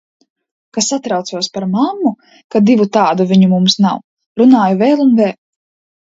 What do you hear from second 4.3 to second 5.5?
Runāju vēl un vēl.